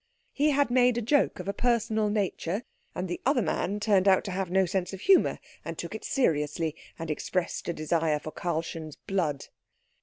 [0.33, 2.63] He had made a joke of a personal nature,
[2.95, 6.03] and the other man turned out to have no sense of humour, and took it
[6.03, 9.49] seriously, and expressed a desire for Karlchen's blood.